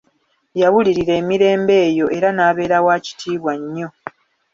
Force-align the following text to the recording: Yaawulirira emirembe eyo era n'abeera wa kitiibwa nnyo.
Yaawulirira 0.59 1.13
emirembe 1.21 1.73
eyo 1.87 2.05
era 2.17 2.29
n'abeera 2.33 2.77
wa 2.85 2.95
kitiibwa 3.05 3.53
nnyo. 3.61 3.87